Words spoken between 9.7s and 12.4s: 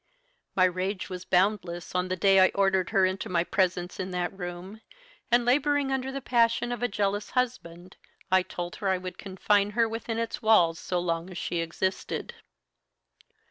her within its walls so long as she existed.